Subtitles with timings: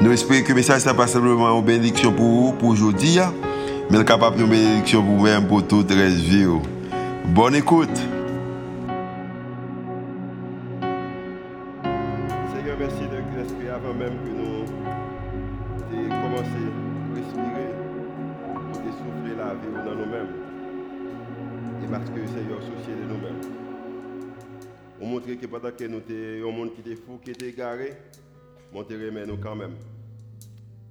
[0.00, 3.34] Nous espérons que le message n'est pas simplement une bénédiction pour vous, pour aujourd'hui, hein.
[3.90, 6.46] mais capable une bénédiction pour vous-même, pour toute la vie.
[6.46, 6.62] Oh.
[7.34, 7.96] Bonne écoute.
[12.54, 14.64] Seigneur, merci de l'esprit avant même que nous
[16.08, 17.68] commençons à respirer,
[18.54, 20.32] pour souffler la vie dans nous-mêmes.
[21.82, 23.40] Et parce que Seigneur, soucié de nous-mêmes.
[25.00, 27.96] On montre que pendant que nous sommes un monde qui était fou, qui était égaré,
[28.72, 28.96] monter
[29.26, 29.74] nous quand même.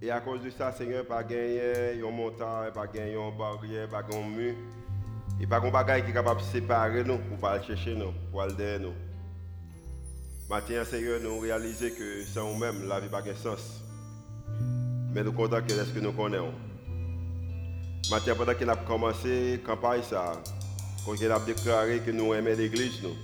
[0.02, 4.04] Et à cause de ça, Seigneur, pas gagner une montagne, pas gagner une barrière, pas
[4.14, 4.54] un mur.
[5.40, 8.42] Et pas un bagage qui est capable de séparer nous pour pas chercher nous, pour
[8.42, 8.94] aller derrière nous.
[10.50, 13.84] Maintenant, Seigneur, nous réalisons que sans nous-mêmes, la vie n'a pas de sens.
[15.14, 16.54] Mais nous comptons que est-ce que nous connaissons.
[18.10, 20.34] Maintenant, pendant qu'on a commencé la campagne, ça,
[21.06, 23.16] quand on a déclaré que nous aimons l'église, nous,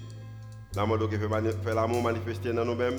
[0.75, 2.97] l'amour fait l'amour manifester dans nous-mêmes,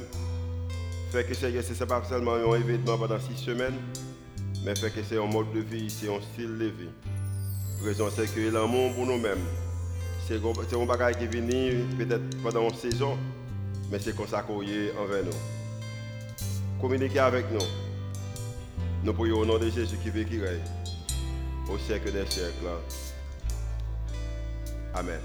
[1.15, 3.77] fait que ce n'est pas seulement un événement pendant six semaines,
[4.65, 6.91] mais fait que c'est un mode de vie, c'est un style de vie.
[8.17, 9.39] C'est que l'amour pour nous-mêmes,
[10.27, 10.41] c'est
[10.75, 13.17] un bagage qui vient peut-être pendant une saison,
[13.93, 16.81] mais c'est comme ça qu'on envers nous.
[16.81, 17.65] Communiquer avec nous.
[19.05, 20.59] Nous prions au nom de Jésus qui règne
[21.71, 22.67] au siècle des siècles.
[24.95, 25.21] Amen.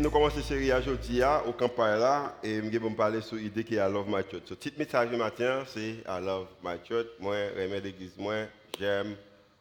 [0.00, 2.00] Nous commençons cette série aujourd'hui au campagne
[2.42, 4.48] et je vais parler sur l'idée qui est I love my church.
[4.48, 7.08] Le petit message du matin, c'est I love my church.
[7.18, 8.46] Moi, j'aime l'église, moi,
[8.78, 9.14] j'aime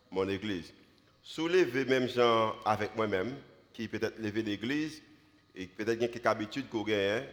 [0.09, 0.73] mon église.
[1.21, 3.33] Soulever même gens avec moi-même,
[3.73, 5.01] qui peut-être lever l'église,
[5.53, 7.23] et peut-être quelques habitudes qu'on gagne,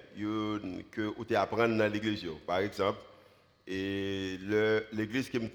[0.90, 2.26] que vous apprendre dans l'église.
[2.44, 2.98] Par exemple,
[3.68, 4.36] et
[4.92, 5.46] l'église qui m'a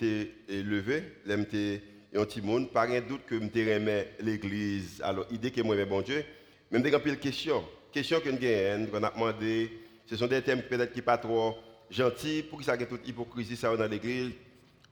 [0.48, 1.82] levée, m'était
[2.16, 5.02] un petit pas un doute que je l'église.
[5.04, 6.24] Alors, l'idée que moi, bon Dieu,
[6.72, 7.16] même des questions.
[7.18, 7.64] questions.
[7.92, 9.72] Questions que nous avons, qu'on a demandé,
[10.06, 11.58] ce sont des thèmes peut-être qui ne pas trop
[11.90, 12.44] gentils.
[12.44, 14.32] Pour qui ça a toute hypocrisie ça dans l'église?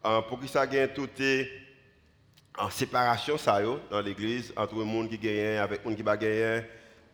[0.05, 1.21] Euh, Pour qui ça a toute
[2.57, 6.15] en séparation ça dans l'église entre le monde qui gagne avec le monde qui ne
[6.15, 6.63] gagne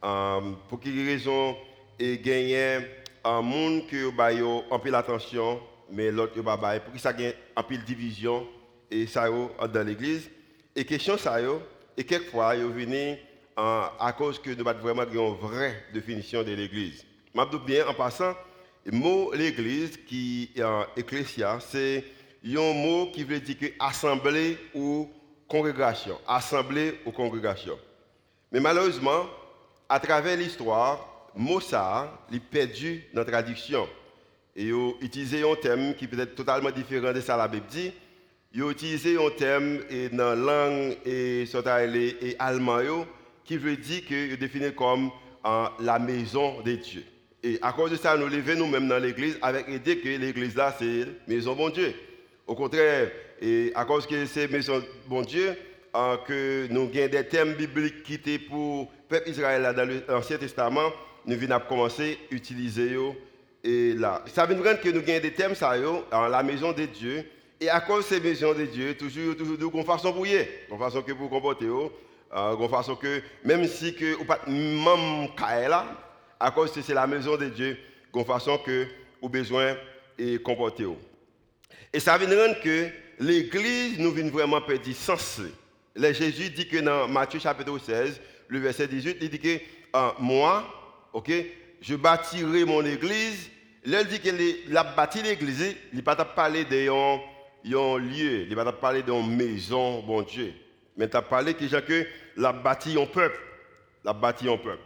[0.03, 1.55] euh, Pour quelle raison
[1.99, 2.79] et gagner
[3.23, 5.59] un monde qui a en pile attention
[5.91, 8.47] mais l'autre pas Pour qui ça gagne en pile division
[8.89, 10.29] et ça dans l'église?
[10.75, 11.37] Et question ça
[11.97, 12.65] et quelquefois il
[13.57, 17.05] à cause que nous avons vraiment une vraie définition de l'Église.
[17.33, 18.33] Je bien en passant,
[18.85, 22.03] le mot l'Église qui est ecclésia, c'est
[22.45, 25.09] un mot qui veut dire assemblée ou
[25.47, 26.19] congrégation.
[26.27, 27.77] Assemblée ou congrégation.
[28.51, 29.25] Mais malheureusement,
[29.89, 31.59] à travers l'histoire, mot
[32.29, 33.87] il est perdu dans la traduction.
[34.55, 37.65] Et ils ont utilisé un thème qui peut être totalement différent de ça la Bible
[37.69, 37.91] dit.
[38.53, 39.83] Ils ont utilisé un thème
[40.13, 41.45] dans la langue et,
[42.21, 43.05] et allemand
[43.45, 45.11] qui veut dire que est défini comme
[45.45, 47.03] euh, la maison de Dieu.
[47.43, 50.75] Et à cause de ça, nous levons nous-mêmes dans l'église avec l'idée que l'église là,
[50.77, 51.93] c'est maison bon Dieu.
[52.47, 55.55] Au contraire, et à cause que c'est maison bon Dieu,
[55.95, 60.91] euh, que nous avons des thèmes bibliques qui pour le peuple Israël dans l'Ancien Testament,
[61.25, 62.97] nous venons commencer à utiliser
[63.63, 63.95] et.
[64.27, 65.73] Ça veut dire que nous avons des thèmes ça,
[66.11, 67.25] la maison de Dieu.
[67.61, 70.35] Et à cause de ces maisons de Dieu, toujours, toujours de façon pour y
[70.77, 71.67] façon que vous comportez,
[72.33, 75.27] euh, de façon que même si que ou pas même
[75.69, 75.85] là,
[76.39, 77.77] à cause que c'est la maison de Dieu,
[78.13, 78.87] de façon que
[79.21, 79.75] vous besoin
[80.17, 80.87] et comporter.
[81.91, 85.41] Et ça veut dire que l'église nous vient vraiment perdre sens.
[85.95, 88.19] Le Jésus dit que dans Matthieu chapitre 16,
[88.49, 89.57] le verset 18, il dit que
[89.95, 90.65] euh, moi,
[91.13, 91.31] ok,
[91.81, 93.49] je bâtirai mon église.
[93.85, 97.17] Là, il dit qu'il a bâti l'église, il ne pas parler d'un
[97.97, 100.53] lieu, il ne pas parler d'une maison, bon Dieu.
[100.97, 102.07] Mais tu as parlé que que
[102.37, 103.39] la bâti en peuple.
[104.03, 104.83] La bâti en peuple.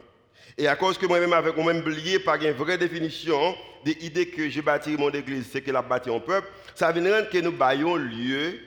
[0.57, 4.49] Et à cause que moi-même, avec moi-même oublié par une vraie définition des idées que
[4.49, 7.51] j'ai bâti mon église, c'est que la bâti en peuple, ça veut dire que nous
[7.51, 8.59] baillons lieu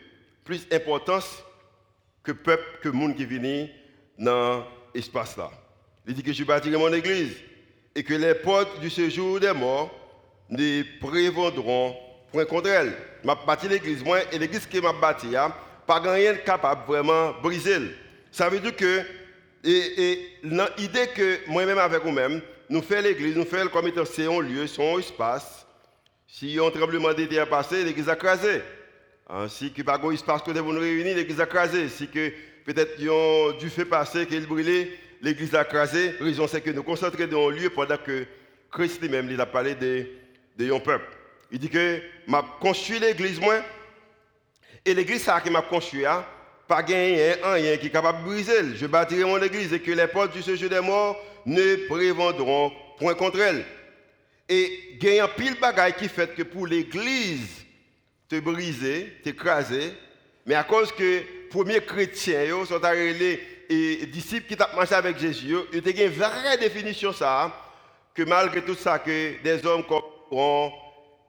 [0.45, 1.43] plus importance
[2.23, 3.69] que peuple, que monde qui vient
[4.19, 4.65] dans
[4.95, 5.51] l'espace là.
[6.07, 7.37] Il dit que je bâtirai mon église
[7.95, 9.91] et que les portes du séjour des morts
[10.49, 11.97] ne prévendront
[12.31, 12.93] point contre elle.
[13.23, 15.55] Je bâti l'église, moi, et l'église qui m'a bâti, hein,
[16.01, 17.79] pas rien capable vraiment briser.
[18.31, 19.03] Ça veut dire que,
[19.65, 22.41] et, l'idée que moi-même avec vous-même,
[22.71, 25.67] nous faisons l'église, nous faisons comme c'est un lieu, c'est un espace.
[26.27, 28.63] Si un tremblement de terre passé, l'église a crasé.
[29.49, 31.89] Si que pas de espace que vous nous réunir, l'église a crasé.
[31.89, 32.33] Si que
[32.65, 36.15] peut-être a du feu passé, qu'il brûlé, l'église a crasé.
[36.19, 38.25] La raison c'est que nous concentrons dans un lieu pendant que
[38.71, 40.07] Christ lui-même il a parlé de,
[40.57, 41.19] de peuple.
[41.51, 43.63] Il dit que m'a construit l'église moi
[44.85, 46.25] et l'église qui m'a construit hein,
[46.67, 48.75] pas gagné rien qui est capable de briser.
[48.77, 53.15] Je bâtirai mon église et que les portes du séjour des morts ne prévendront point
[53.15, 53.65] contre elle.
[54.49, 57.65] Et il y a pile bagaille qui fait que pour l'église
[58.29, 59.93] te briser, t'écraser,
[60.47, 61.21] mais à cause que les
[61.51, 66.13] premiers chrétiens sont arrivés et disciples qui ont marché avec Jésus, il y a une
[66.13, 67.53] vraie définition ça,
[68.15, 70.03] que malgré tout ça, que des hommes comme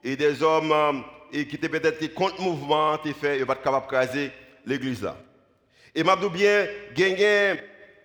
[0.04, 0.92] et des hommes euh,
[1.34, 3.10] et qui étaient peut-être contre mouvement, ils
[3.40, 4.32] ne pas capable d'écraser
[4.66, 5.18] l'église là.
[5.96, 7.56] Et m'a bien, gagné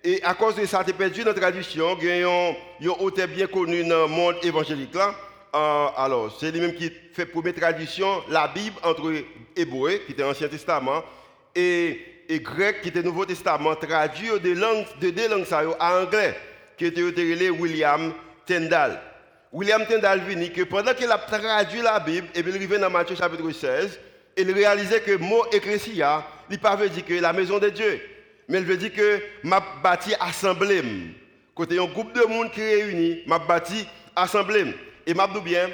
[0.04, 4.02] et à cause de ça, tu perdu notre tradition, a un auteur bien connu dans
[4.02, 5.14] le monde évangélique là.
[5.54, 9.12] Euh, alors, c'est lui-même qui fait première tradition, la Bible entre
[9.56, 11.02] hébreu, qui était l'Ancien Testament,
[11.54, 14.54] et, grec, qui était Nouveau Testament, traduit de,
[15.00, 15.46] de deux langues
[15.80, 16.36] à anglais,
[16.76, 18.12] qui était William
[18.46, 19.00] Tyndall.
[19.52, 23.16] William Tyndall venu que pendant qu'il a traduit la Bible, et il arrivé dans Matthieu
[23.16, 23.98] chapitre 16,
[24.36, 28.00] il réalisait que le mot ecclesia, il ne veut dire que la maison de Dieu
[28.48, 30.82] mais elle veut dire que m'a bâti assemblée.
[31.54, 33.86] Côté un groupe de monde qui réunit, m'a bâti
[34.16, 34.74] assemblée.
[35.06, 35.68] Et m'a dit bien,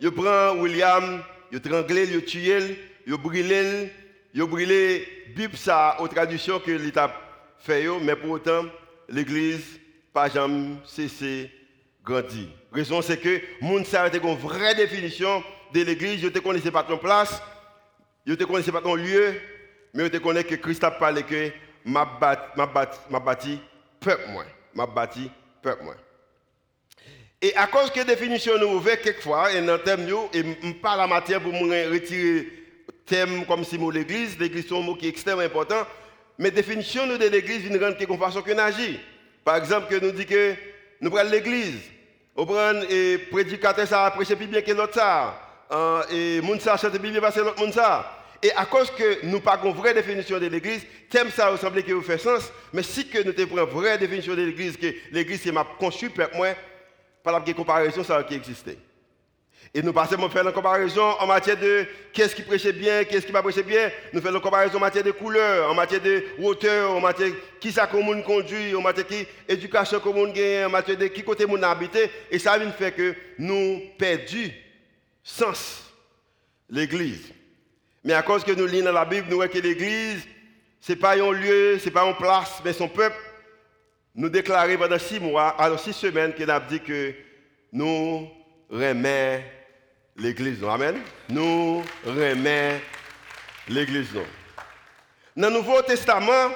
[0.00, 3.92] je prends William, je tranglé, je tué, je brûlé,
[4.34, 7.14] je brûlé Bible ça aux traductions que l'État
[7.58, 8.64] fait, mais pour autant,
[9.08, 9.80] l'Église
[10.12, 11.50] pas jamais cessé
[12.08, 12.48] grandir.
[12.72, 16.38] La raison c'est que monde ça a une vraie définition de l'Église, je ne te
[16.38, 17.42] connaissais pas ton place,
[18.26, 19.34] je ne te connaissais pas ton lieu,
[19.92, 21.50] mais je te connais que Christ a parlé que
[21.84, 23.60] m'a bâti
[24.00, 24.44] peuple moi.
[24.74, 25.30] M'a bâti
[25.62, 25.94] peuple moi.
[27.40, 30.42] Et à cause que définition nous ouvert quelquefois, et dans thème, et
[30.82, 32.48] parle la matière pour me retirer
[33.06, 35.86] thème comme si mot l'église, l'église c'est un mot qui est extrêmement important,
[36.36, 38.98] mais la définition de l'église vient rendre quelque façon que agit.
[39.44, 40.54] Par exemple, que nous dit que
[41.00, 41.78] nous prenons l'église,
[42.46, 46.98] prend et prédicateur ça a prêché plus bien que l'autre ça, et moun ça chante
[46.98, 48.14] plus bien que l'autre moun ça.
[48.40, 51.92] Et à cause que nous pas une vraie définition de l'Église, thème ça ressemble que
[51.92, 55.42] vous fait sens, mais si que nous avons une vraie définition de l'Église, que l'Église
[55.42, 56.48] c'est ma conçue, moi,
[57.24, 58.78] par la comparaison, ça qui existait.
[59.74, 63.26] Et nous passons à faire une comparaison en matière de qu'est-ce qui prêchait bien, qu'est-ce
[63.26, 63.90] qui ne prêchait bien.
[64.12, 67.34] Nous faisons une comparaison en matière de couleur, en matière de hauteur, en matière de
[67.60, 71.22] qui ça monde conduit, en matière de éducation que monde gagne, en matière de qui
[71.22, 72.10] côté monde habité.
[72.30, 74.50] Et ça vient faire que nous perdons
[75.22, 75.84] sens
[76.70, 77.32] l'Église.
[78.02, 80.26] Mais à cause que nous lisons dans la Bible, nous voyons que l'Église,
[80.80, 83.16] ce n'est pas un lieu, ce n'est pas une place, mais son peuple.
[84.14, 87.12] Nous déclarons pendant six mois, alors six semaines, qu'il a dit que
[87.70, 88.28] nous
[88.70, 89.44] remet
[90.16, 90.62] l'Église.
[90.64, 91.00] Amen.
[91.28, 92.80] Nous remet
[93.68, 94.08] l'Église.
[95.36, 96.50] Dans le Nouveau Testament,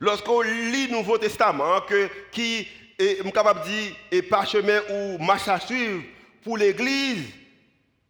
[0.00, 2.68] lorsqu'on lit le Nouveau Testament, que, qui
[2.98, 6.02] est capable de dire, est parchemin ou marche à suivre
[6.44, 7.24] pour l'Église,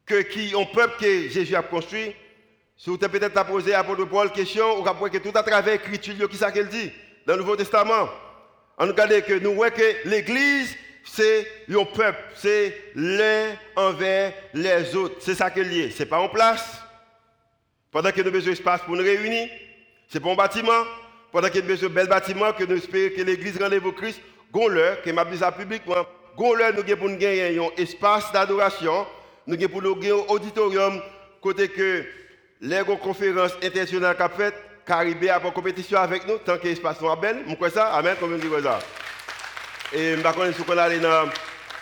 [0.04, 2.14] que qui un peuple que Jésus a construit.
[2.76, 5.74] Si vous peut-être à poser à Paul Paul question, vous pouvez que tout à travers
[5.74, 6.90] l'écriture, qui ça qu'elle dit
[7.26, 8.08] dans le Nouveau Testament.
[8.78, 15.16] On regarde que nous voyons que l'Église, c'est un peuple, c'est l'un envers les autres.
[15.20, 15.90] C'est ça qu'elle est.
[15.90, 16.80] Ce n'est pas en place.
[17.90, 19.48] Pendant que nous avons besoin d'espace pour nous réunir,
[20.08, 20.84] ce n'est pas un bâtiment.
[21.30, 24.20] Pendant que nous avons besoin de bel bâtiment, que nous espérons que l'Église rendez-vous Christ,
[24.52, 26.06] que m'a dit ça publiquement,
[26.36, 29.06] gonleur, nous avons pour gagner un espace d'adoration
[29.46, 31.02] nous avons pour nous un auditorium,
[31.40, 32.04] côté que
[32.60, 34.54] les conférences internationales qu'a fait,
[34.86, 37.44] Caribé a pour compétition avec nous, tant que l'espace soit belle.
[37.56, 38.78] Crois ça, Amen, comme dis ça.
[39.94, 41.28] Et je ne sais pas si on aller dans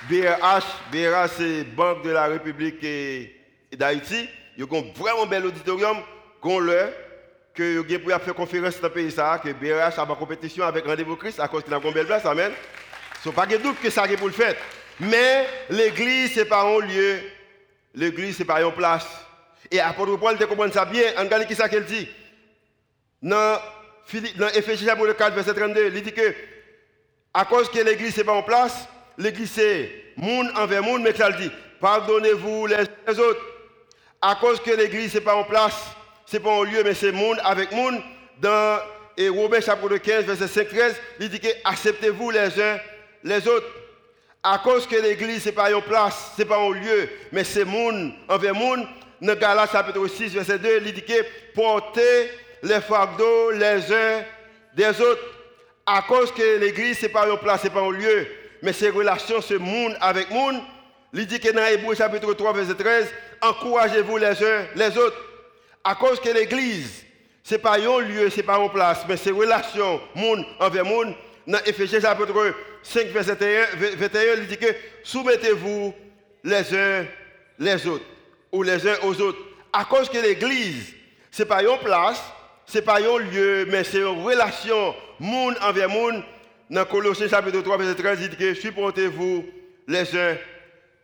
[0.09, 0.65] BRH.
[0.91, 2.85] BRH, c'est Banque de la République
[3.73, 4.29] d'Haïti.
[4.57, 5.99] Ils ont un vraiment bel auditorium,
[6.41, 6.91] qu'on leur
[7.55, 10.87] que vous pour faire conférence dans le pays, ça, que BRH a une compétition avec
[10.87, 12.53] Rendez-vous Christ à cause qu'il a une belle place, Amen.
[13.25, 14.55] Ne pas de doute que ça est pour le faire.
[14.99, 17.21] Mais l'église, ce n'est pas un lieu
[17.95, 19.07] L'église, ce n'est pas une place.
[19.71, 21.13] Et apôtre Paul te comprend ça bien.
[21.17, 22.09] Regardez qui ça qu'elle dit?
[23.23, 23.61] Dans,
[24.37, 26.35] dans Ephésiens 4, verset 32, il dit que
[27.33, 31.31] à cause que l'église n'est pas en place, l'église c'est monde envers monde, mais ça
[31.31, 33.45] dit, pardonnez-vous les autres.
[34.21, 35.77] À cause que l'église n'est pas en place,
[36.27, 38.01] ce n'est pas un lieu, mais c'est monde avec monde.
[38.39, 38.81] Dans
[39.17, 42.79] et Romains chapitre 15, verset 5, 13, il dit que acceptez-vous les uns
[43.23, 43.67] les autres.
[44.43, 47.65] À cause que l'église, n'est pas une place, ce n'est pas un lieu, mais c'est
[47.65, 48.87] monde envers monde.
[49.21, 51.23] Dans Galates chapitre 6, verset 2, il dit que
[51.55, 52.31] portez
[52.63, 54.25] les fardeaux les uns
[54.75, 55.40] des autres.
[55.93, 58.25] À cause que l'église, ce n'est pas une place, ce n'est pas un lieu,
[58.63, 60.61] mais c'est relation, ce monde avec monde.
[61.13, 63.09] Il dit que dans Hébreu chapitre 3, verset 13,
[63.43, 65.17] encouragez-vous les uns les autres.
[65.83, 67.05] À cause que l'église,
[67.43, 70.85] ce n'est pas un lieu, ce n'est pas une place, mais c'est relation, monde envers
[70.85, 71.13] monde.
[71.45, 72.55] Dans Ephésiens chapitre
[72.85, 73.37] 5, verset
[73.97, 75.93] 21, il dit que soumettez-vous
[76.45, 77.05] les uns
[77.59, 78.07] les autres,
[78.53, 79.41] ou les uns aux autres.
[79.73, 80.95] À cause que l'église,
[81.33, 82.23] ce n'est pas une place,
[82.71, 86.23] ce n'est pas un lieu, mais c'est une relation, monde envers monde.
[86.71, 89.45] Dans Colossiens chapitre 3, verset 13, il dit que supportez-vous
[89.89, 90.37] les uns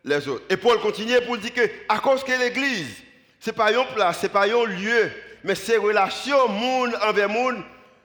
[0.04, 0.44] les autres.
[0.48, 3.02] Et Paul continue pour dire que, à cause que l'église,
[3.40, 5.10] ce n'est pas une place, ce n'est pas un lieu,
[5.42, 7.56] mais c'est relation monde envers monde.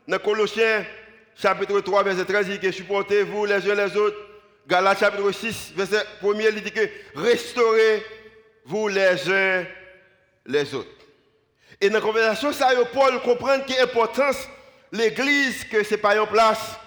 [0.07, 0.83] Dans Colossiens
[1.39, 4.17] chapitre 3, verset 13, il dit que supportez-vous les uns les autres.
[4.67, 9.65] Galates chapitre 6, verset 1 il dit que restaurez-vous les uns
[10.47, 11.00] les autres.
[11.81, 14.29] Et dans la conversation, ça, Paul comprend qu'il est important
[14.91, 16.77] l'église, que ce n'est pas une place,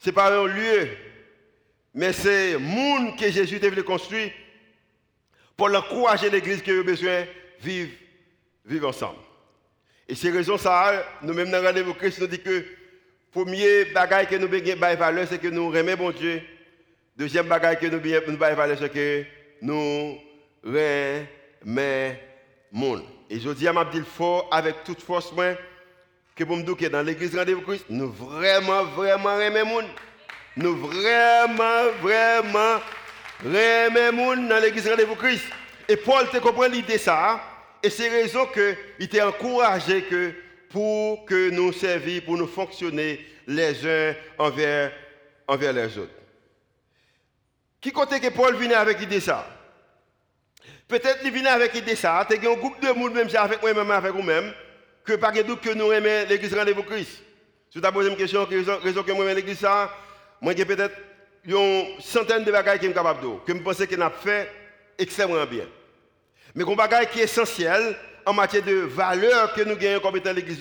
[0.00, 0.88] ce n'est pas un lieu,
[1.94, 4.32] mais c'est le monde que Jésus devait construire
[5.56, 7.26] pour encourager l'église qui a besoin de
[7.60, 7.92] vivre,
[8.64, 9.18] vivre ensemble.
[10.08, 12.66] Et c'est raison ça, nous-mêmes dans Christ, nous disons que le
[13.30, 16.42] premier bagage que nous avons valeur, c'est que nous aimons bon Dieu.
[17.16, 19.24] Deuxième bagage que nous avons valeur, c'est que
[19.62, 20.18] nous
[21.64, 22.16] aimons
[23.28, 25.32] Et je dis à ma dit fort avec toute force,
[26.34, 29.88] que pour me dire que dans l'église Rendez-vous Christ, nous vraiment, vraiment aimons.
[30.56, 32.80] Nous vraiment, vraiment
[33.44, 35.44] aimons monde dans l'église Rendez-vous Christ.
[35.88, 37.40] Et Paul te comprend l'idée ça.
[37.82, 40.34] Et c'est raison qu'il t'a encouragé que
[40.70, 44.92] pour que nous servions, pour nous fonctionner les uns envers,
[45.48, 46.12] envers les autres.
[47.80, 49.46] Qui comptait que Paul venait avec l'idée ça?
[50.90, 52.26] Peut-être qu'il venait avec l'idée ça.
[52.28, 54.52] Tu as un groupe de monde, même avec moi-même, avec vous-même,
[55.04, 57.22] que pas de doute que nous aimons l'église Rendez-vous Christ.
[57.72, 59.96] Si tu as posé une question, raison, que moi aime l'église ça,
[60.40, 60.96] moi j'ai peut-être
[61.44, 64.50] une centaine de bagages que je suis capable de que je pense que nous fait
[64.98, 65.64] extrêmement bien.
[66.56, 70.32] Mais un bagage qui est essentiel en matière de valeur que nous gagnons comme étant
[70.32, 70.60] l'église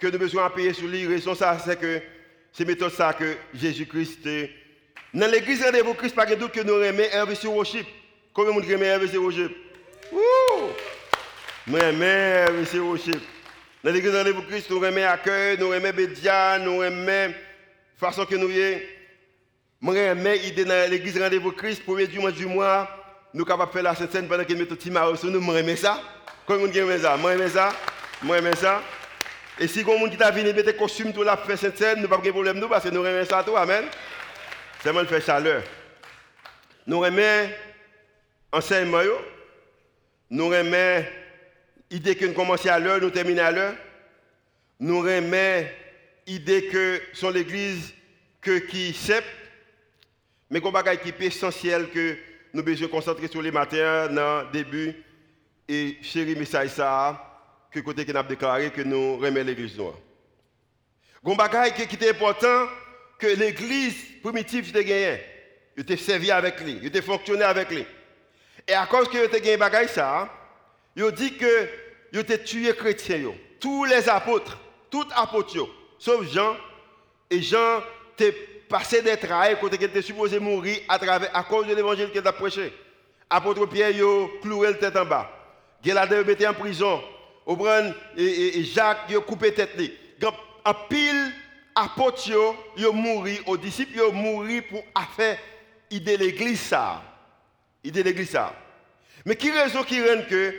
[0.00, 2.02] que nous besoin payer sur lui, raison ça, c'est que
[2.52, 4.28] c'est méthode ça que Jésus-Christ
[5.14, 7.86] Dans l'église rendez-vous Christ, pas de doute que nous aimons RVC Worship.
[8.34, 9.56] Combien de monde aime RVC Worship?
[11.68, 13.22] Nous aimons RVC Worship.
[13.84, 15.72] Dans l'église rendez-vous Christ, nous aimons accueil, nous
[16.58, 16.82] nous
[17.96, 18.50] façon que nous
[19.80, 19.94] Nous
[21.16, 22.88] rendez-vous Christ, du du mois
[23.32, 23.94] nous de la
[24.28, 24.76] pendant que nous mettons
[25.30, 26.00] nous, aime ça.
[26.48, 27.72] Ça aime ça.
[28.28, 28.82] Aime ça.
[29.60, 32.58] Et si qui t'a venu costumes tout la cette scène, nous n'avons pas de problème
[32.58, 33.56] nous parce que nous.
[33.56, 33.84] Amen.
[34.82, 35.62] C'est moi chaleur.
[36.86, 37.04] Nous
[38.54, 39.02] enseignement.
[40.30, 41.04] Nous aimons
[41.90, 43.74] l'idée que nous commençons à l'heure, nous terminons à l'heure.
[44.80, 45.66] Nous aimons
[46.26, 47.92] l'idée que sont l'église
[48.40, 49.22] que qui sait,
[50.50, 52.16] mais qu'on qui est essentiel que
[52.52, 54.94] nous besoin concentrer sur les matins dans le début
[55.68, 57.30] et chéri message ça
[57.70, 59.98] que côté qui a déclaré que nous remettons l'église noire.
[61.22, 62.68] Bagage qui était important
[63.18, 65.20] que l'église primitive était gagnée.
[65.76, 67.84] Il était servi avec lui, il était fonctionné avec lui.
[68.66, 70.28] Et à cause que était gagné bagage ça,
[70.96, 71.68] il dit que
[72.12, 74.58] il était tué chrétien tous les apôtres,
[74.90, 75.66] tous apôtres
[75.98, 76.56] sauf Jean
[77.30, 77.80] et Jean
[78.12, 78.32] était
[78.68, 82.26] passé des travaux quand il était supposé mourir à, travers, à cause de l'évangile qu'il
[82.26, 82.72] a prêché.
[83.30, 85.30] Apôtre Pierre, il cloué la tête en bas.
[85.84, 87.02] Il a été en prison.
[88.16, 89.70] Et, et Jacques, il a coupé tête.
[90.64, 91.32] En pile,
[91.74, 92.30] apôtres,
[92.76, 94.82] ils ont mouru, aux disciples, ils ont mouru pour
[95.16, 95.38] faire
[95.90, 96.74] idée l'église.
[97.84, 98.54] Idée l'église ça.
[99.26, 100.54] Mais qui raison qui rend que,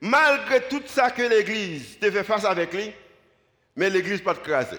[0.00, 2.92] malgré tout ça que l'église devait face avec lui,
[3.76, 4.78] mais l'église pas crasée.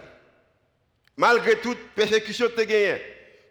[1.17, 2.97] Malgré toute persécution que tu as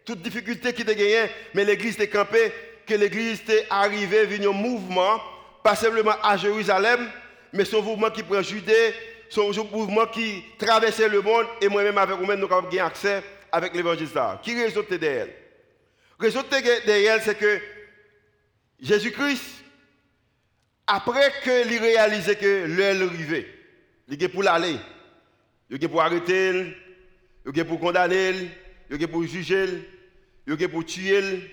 [0.05, 2.51] toute difficulté que tu as mais l'église est campée,
[2.85, 5.19] que l'église est arrivée, venir un mouvement,
[5.63, 7.09] pas simplement à Jérusalem,
[7.51, 8.93] mais son mouvement qui prend Judée,
[9.29, 14.09] son mouvement qui traversait le monde, et moi-même avec vous-même, nous avons accès avec l'évangile.
[14.43, 15.27] Qui résulte derrière
[16.19, 16.43] Raison
[16.85, 17.59] derrière, c'est que
[18.79, 19.63] Jésus-Christ,
[20.87, 23.47] après qu'il réalisé que l'heure arrivait,
[24.07, 24.77] il est pour l'aller,
[25.69, 26.75] il est pour arrêter,
[27.45, 28.49] il a pour condamner,
[28.89, 29.67] il a pour juger,
[30.45, 31.51] il a pour tuer.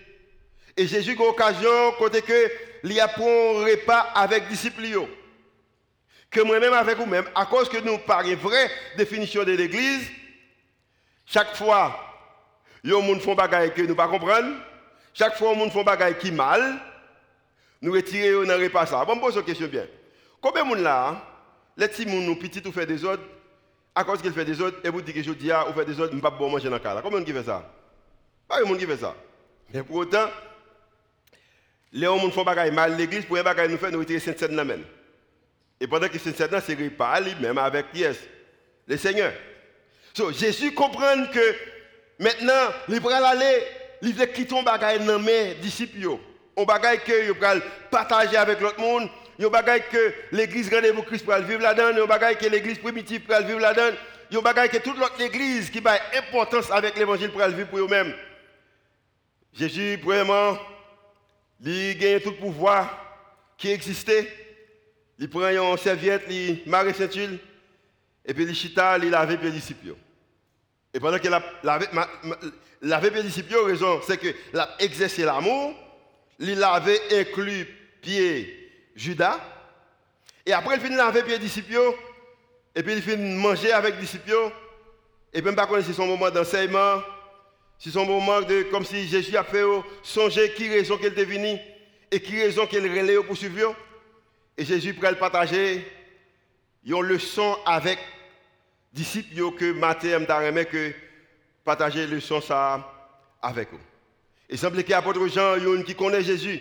[0.76, 2.50] Et Jésus a l'occasion, côté que
[2.84, 5.08] il a pour un repas avec les disciples.
[6.30, 10.10] Que moi-même avec vous-même, à cause que nous parlons vraie définition de l'Église,
[11.26, 11.98] chaque fois,
[12.82, 14.42] il y a des gens qui font des choses que nous ne comprenons pas.
[15.14, 16.80] Chaque fois, il y a des gens qui font des choses qui mal.
[17.82, 18.86] Nous retirons dans le repas.
[18.86, 19.04] Ça.
[19.04, 19.86] Bon, pose une question bien.
[20.40, 21.22] Combien de gens là,
[21.76, 23.22] les petits gens, nous petits, tout fait des autres,
[23.94, 25.88] à cause qu'il fait des autres, et vous dites que je dis, ah, vous faites
[25.88, 27.00] des autres, je ne pas bon manger dans le cas.
[27.02, 27.70] Combien de gens qui fait ça?
[28.48, 29.14] Pas de monde qui fait ça.
[29.74, 30.28] Mais pour autant,
[31.92, 34.66] les gens font des mal l'église, pour les bagages nous faire, nous retirer Sainte-Seine dans
[35.80, 38.18] Et pendant que c'est certain, c'est repas lui-même avec est
[38.86, 39.32] Le Seigneur.
[40.14, 41.54] So, Jésus comprend que
[42.18, 43.62] maintenant, il va aller,
[44.02, 45.98] il veut quitter un bagage dans mes disciples.
[46.56, 47.54] Un bagage que va
[47.90, 49.08] partager avec l'autre monde.
[49.40, 52.02] Un bagage que l'église rendez-vous Christ pour vivre là-dedans.
[52.02, 53.96] Un bagage que l'église primitive pour vivre là-dedans.
[54.32, 58.14] Un bagage que toute l'autre église qui a importance avec l'évangile pour vivre pour eux-mêmes.
[59.52, 60.58] Jésus, premièrement,
[61.64, 62.98] il gagne tout pouvoir
[63.58, 64.28] qui existait.
[65.18, 67.28] Il prend une serviette, il marre ceinture,
[68.24, 69.94] et puis il chita, il lave les disciples.
[70.92, 71.42] Et pendant qu'il a
[72.80, 75.74] lavé les disciples, raison, c'est qu'il a exercé l'amour,
[76.50, 77.66] il avait inclus
[78.00, 79.40] pied Judas,
[80.44, 81.94] et après il finit laver pied disciples,
[82.74, 84.50] et puis il finit manger avec les disciples,
[85.32, 87.00] et puis pas si c'est son moment d'enseignement,
[87.78, 89.64] c'est son moment de, comme si Jésus a fait
[90.02, 91.58] songer qui raison qu'elle est venue
[92.10, 93.74] et qui raison qu'elle relève pour suivre.
[94.56, 95.84] Et Jésus pourrait partager
[96.84, 100.92] une leçon avec les disciples que Matthieu m'a que
[101.64, 102.88] partager leçon ça
[103.40, 103.91] avec eux.
[104.52, 106.60] Il semble qu'il y a apôtre Jean qui connaît Jésus.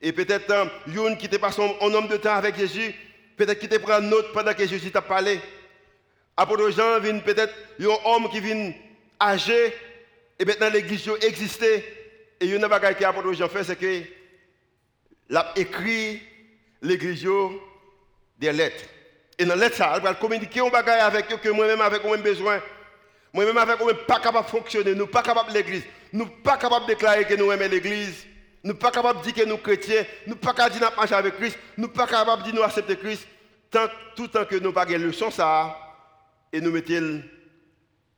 [0.00, 2.94] Et peut-être un qui était passé un homme de temps avec Jésus,
[3.36, 5.40] peut-être qui te prend note pendant que Jésus t'a parlé.
[6.36, 8.72] Apôtre Jean vient peut-être un homme qui vient
[9.20, 9.74] âgé
[10.38, 11.84] et maintenant l'église existait.
[12.38, 14.02] Et une chose que l'apôtre Jean fait, c'est que
[15.28, 16.22] l'a écrit
[16.82, 17.26] l'église
[18.38, 18.84] des lettres.
[19.40, 22.60] Et dans les lettres, il va communiquer un avec eux que moi-même avec moi besoin.
[23.32, 25.82] Moi-même avec moi pas capable de fonctionner, nous pas capable de l'église.
[26.14, 28.24] Nous pas capable de déclarer que nous aimons l'église.
[28.62, 31.14] Nous pas capable de dire que nous chrétiens, nous pas capable de dire que nous
[31.14, 33.26] avec Christ, nous pas capable de dire que nous acceptons Christ
[33.68, 35.76] tant tout temps que nous pas le leçon ça
[36.52, 37.20] et nous mettons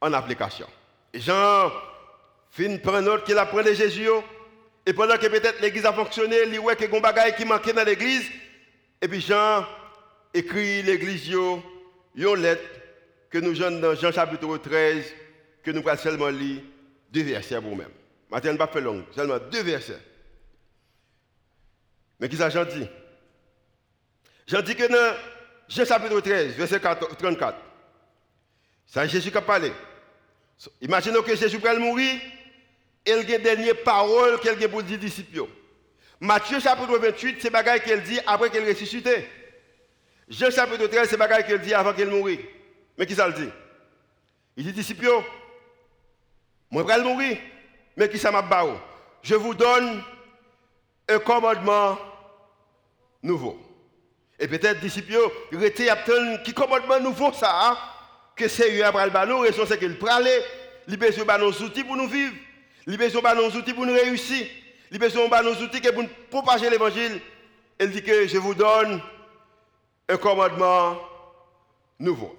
[0.03, 0.67] en application.
[1.15, 1.73] Et Jean
[2.51, 4.07] fin prend note qu'il apprend de Jésus
[4.85, 8.31] et pendant que peut-être l'église a fonctionné, il y a qui manquait dans l'église.
[9.01, 9.65] Et puis Jean
[10.35, 12.63] écrit l'église une lettre
[13.31, 15.15] que nous avons dans Jean chapitre 13,
[15.65, 16.61] que nous allons seulement lire
[17.11, 17.93] deux versets pour nous-mêmes.
[18.31, 20.01] Maintenant, ne pas faire long, seulement deux versets.
[22.19, 22.89] Mais qui ça Jean dit?
[24.47, 25.19] Jean dit que dans
[25.69, 27.59] Jean chapitre 13, verset 34,
[28.87, 29.73] c'est Jésus qui a parlé.
[30.81, 32.21] Imaginons que Jésus va mourir
[33.07, 35.45] elle a une dernière parole qu'elle a pour dire disciples.
[36.19, 39.09] Matthieu chapitre 28, c'est bagaille qu'elle dit après qu'elle ressuscite.
[40.29, 42.41] Jean chapitre 13, c'est bagaille qu'elle dit avant qu'elle mourit.
[42.99, 43.49] Mais qui ça le dit?
[44.57, 45.07] Il dit disciples,
[46.71, 47.39] moi je vais mourir,
[47.97, 48.43] mais qui ça m'a
[49.23, 50.03] Je vous donne
[51.09, 51.99] un commandement
[53.23, 53.59] nouveau.
[54.39, 55.17] Et peut-être disciples,
[55.53, 55.89] il était
[56.45, 57.79] qui commandement nouveau ça hein?
[58.35, 60.29] Que c'est un bras le raison c'est qu'il prale,
[60.87, 62.35] il de nos outils pour nous vivre.
[62.87, 64.47] Il a de nos outils pour nous réussir.
[64.93, 67.21] Il a de nos outils pour propager l'évangile.
[67.79, 69.01] Elle dit que je vous donne
[70.09, 70.99] un commandement
[71.99, 72.37] nouveau.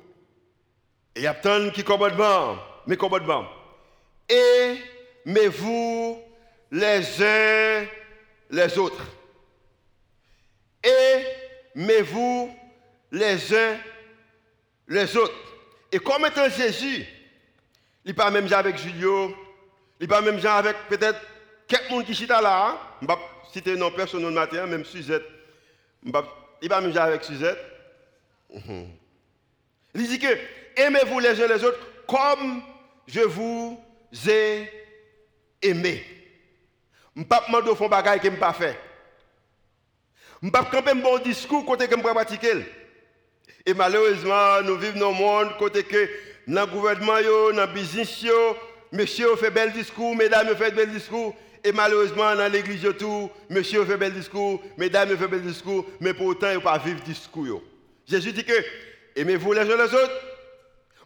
[1.16, 3.46] Et il y a tant qui commandement, mes commandements.
[4.30, 6.22] Aimez-vous
[6.72, 7.86] les uns
[8.50, 9.06] les autres.
[10.84, 12.56] Aimez-vous
[13.12, 13.78] les uns
[14.88, 15.34] les autres.
[15.92, 17.06] Et comme étant Jésus,
[18.06, 19.36] il parle même avec Julio,
[20.00, 21.20] il pas même avec peut-être
[21.68, 22.78] quelqu'un qui chita là.
[23.02, 25.26] Je ne vais pas citer non personne le matin, même Suzette.
[26.06, 27.60] Il pas même avec Suzette.
[28.54, 28.88] Mhm.
[29.96, 30.28] Il dit que
[30.76, 32.62] aimez-vous les uns les autres comme
[33.08, 33.80] je vous
[34.28, 34.72] ai
[35.62, 36.04] aimé.
[37.16, 38.78] Je ne vais pas demander fond bagaille que je pas fait.
[40.42, 42.66] Je ne pas camper un bon discours côté que je pratiquer.
[43.66, 46.10] Et malheureusement, nous vivons dans un monde côté que
[46.48, 47.14] dans le gouvernement,
[47.54, 48.26] dans le business,
[48.92, 51.36] monsieur fait bel discours, mesdames fait bel discours.
[51.64, 56.50] Et malheureusement, dans l'église, tout, monsieur fait bel discours, mesdames fait bel discours, mais pourtant,
[56.52, 57.62] il ne pas vivre discours.
[58.08, 58.54] Jésus dit que,
[59.16, 60.22] aimez-vous les uns les autres?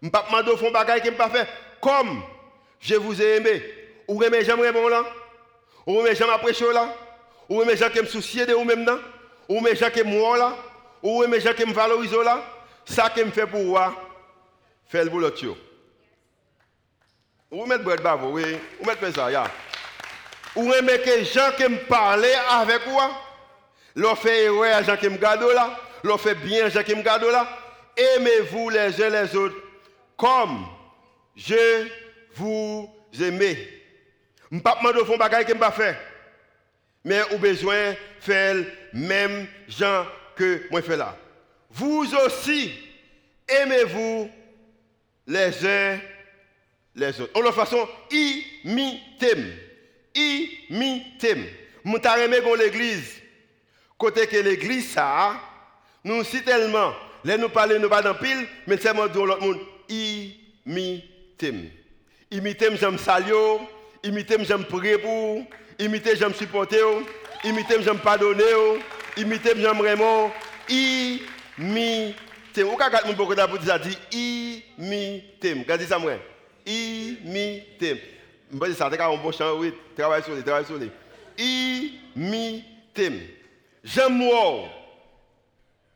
[0.01, 1.47] Je ne pas demander fond bagaille qui ne pas fait.
[1.81, 2.21] Comme
[2.81, 3.63] je vous ai aimé.
[4.07, 5.05] Ou aimez j'aimerais bon là.
[5.85, 6.93] Ou aimez j'aime apprécier là.
[7.47, 8.97] Ou aimez qui me soucier de vous-même là.
[9.47, 10.55] Ou aimez qui moi là.
[11.03, 12.43] Ou aimez qui me valorisent là.
[12.85, 13.93] Ça qui me fait pour moi,
[14.87, 15.29] faire le boulot.
[17.51, 18.57] Ou mettre bread bavo, oui.
[18.79, 19.43] Ou mettre ça, ya.
[20.55, 23.11] Ou aimez que gens qui me parlent avec moi,
[23.95, 26.95] leur fait erreur à gens qui me gardent là, leur fait bien à gens qui
[26.95, 27.47] me gardent là.
[27.95, 29.55] Aimez-vous les uns les autres
[30.17, 30.65] comme
[31.35, 31.87] je
[32.35, 32.89] vous
[33.19, 33.57] aimais.
[34.51, 35.97] Je ne pas demander fond bagaille que je pas faire.
[37.03, 38.57] Mais au besoin faire
[38.93, 41.17] même gens que moi là.
[41.71, 42.71] Vous aussi
[43.47, 44.29] aimez-vous
[45.27, 45.99] les uns
[46.95, 47.39] les autres.
[47.39, 49.35] En façon, imitez.
[50.13, 51.35] Imitez.
[51.85, 53.21] Nous avons l'église.
[53.97, 55.39] Côté que l'église, ça,
[56.03, 59.59] Nous si tellement, les nous parler, nous pas dans pile, mais seulement dans l'autre monde.
[59.87, 61.71] Imitez.
[62.31, 63.59] Imitez, j'aime salio,
[64.03, 65.43] imitez, j'aime prier pour,
[65.77, 66.81] imitez, j'aime supporter,
[67.43, 68.79] imitez, j'aime pardonner,
[69.17, 70.31] imitez, j'aime vraiment,
[70.69, 72.63] imitez.
[72.63, 73.97] Ou quand mon beaucoup dit
[74.77, 75.53] imitez.
[75.53, 76.13] Regardez ça moi.
[76.65, 78.01] Imitez.
[78.51, 80.89] Je vais dire ça, c'est un bon chant, oui, travaille sur les, travaille sur les.
[81.37, 83.11] Imitez.
[83.83, 84.69] J'aime moi.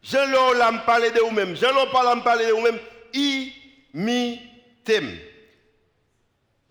[0.04, 1.56] Jean là me parler de vous-même.
[1.92, 2.80] Parle me parler de vous-même.
[3.94, 5.25] Imitez.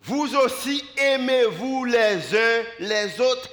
[0.05, 3.49] Vous aussi aimez-vous les uns les autres.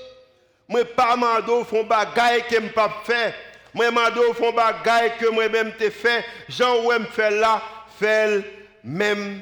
[0.69, 3.35] Moi pas mando font bagaille que me pas faire.
[3.73, 6.25] Moi mando font bagaille que moi même te fait.
[6.49, 7.63] Jean ouais me fait là,
[7.99, 8.45] fait
[8.85, 9.41] même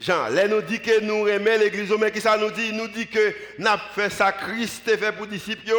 [0.00, 2.72] Jean, là nous dit que nous aimons l'église, mais qui ça nous dit?
[2.72, 5.72] Nous dit que avons fait ça, Christ fait pour les disciples,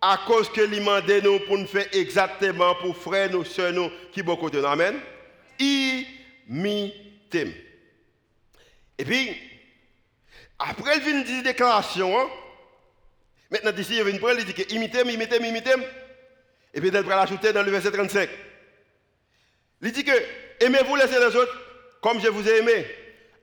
[0.00, 4.22] à cause que lui nous pour nous faire exactement pour frères, nos soeurs, nous, qui
[4.22, 4.98] beaucoup de Amen?
[5.58, 6.94] Imitez.
[8.98, 9.36] Et puis,
[10.66, 12.18] après, il vient dire déclaration.
[12.18, 12.28] Hein?
[13.50, 15.74] Maintenant, d'ici, il vient prendre, il dit que imitez, imitez, imitez.
[16.72, 18.30] Et puis, il va l'ajouter dans le verset 35.
[19.82, 20.12] Il dit que
[20.60, 21.60] aimez-vous les uns les autres
[22.00, 22.86] comme je vous ai aimé.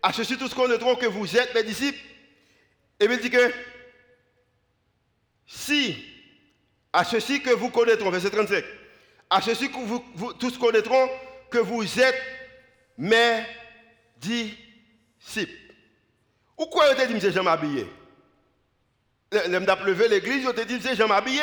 [0.02, 2.00] À ceci, tous connaîtront que vous êtes mes disciples.
[3.00, 3.52] Et puis, il dit que
[5.46, 6.04] si,
[6.92, 8.66] à ceci que vous connaîtront, verset 35,
[9.30, 11.08] à ceci que vous, vous tous connaîtront
[11.52, 12.22] que vous êtes
[12.98, 13.44] mes
[14.18, 15.61] disciples.
[16.62, 17.88] Pourquoi vous te dit que je m'habiller
[19.50, 21.42] L'homme d'a levé l'église, vous te dit que je m'habiller.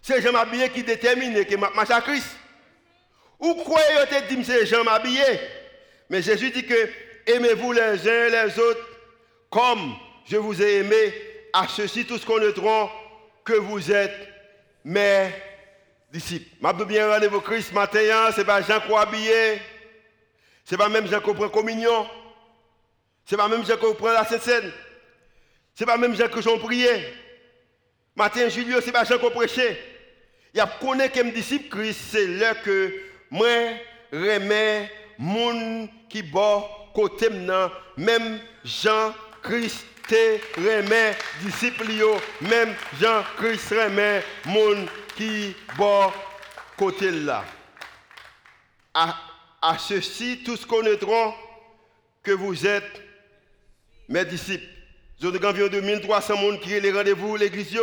[0.00, 2.34] C'est je m'habiller qui détermine que je marche à Christ.
[3.38, 5.38] Pourquoi vous te dit que je m'habiller
[6.08, 6.88] Mais Jésus dit que
[7.26, 8.88] aimez-vous les uns les autres
[9.50, 11.12] comme je vous ai aimé.
[11.52, 12.88] À ceci tous connaîtront
[13.44, 14.16] que vous êtes
[14.82, 15.28] mes
[16.10, 16.56] disciples.
[16.58, 18.32] Je bien rendez-vous Christ matin, hein.
[18.32, 19.60] ce n'est pas Jean qui habillé.
[20.64, 22.06] Ce n'est pas même Jean qui prend communion.
[23.24, 24.72] Ce n'est pas même Jean qui prend la scène.
[25.74, 27.14] Ce n'est pas même Jean que j'en prié.
[28.16, 29.78] Matin, Julio, ce n'est pas Jean qui prêché.
[30.52, 32.92] Il y a connaît comme disciple Christ, c'est là que
[33.30, 33.46] moi,
[34.12, 39.86] remets moun qui bon côté maintenant, même Jean-Christ
[40.56, 41.86] remet disciple
[42.40, 46.10] même Jean-Christ remet moun qui bon
[46.76, 47.44] côté là.
[48.92, 49.16] À,
[49.62, 51.32] à ceci, tous connaîtront
[52.24, 53.02] que vous êtes
[54.10, 54.66] mes disciples.
[55.20, 57.78] Vous avez environ de 1300 personnes qui ont les rendez-vous, l'église,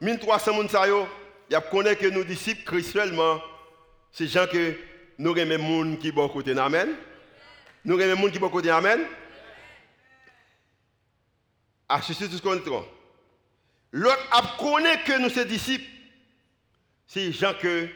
[0.00, 1.06] 1300 personnes,
[1.48, 3.40] il y a que nos disciples, Christ seulement,
[4.10, 4.74] c'est gens que
[5.18, 6.58] nous aimons les gens qui sont bon côté.
[6.58, 6.88] Amen.
[7.84, 8.70] Nous aimons les gens qui sont bon côté.
[8.70, 9.00] Amen.
[11.88, 12.84] À ceci, tout ce qu'on
[13.92, 15.84] L'autre a connaît que nous sommes disciples,
[17.06, 17.88] c'est gens que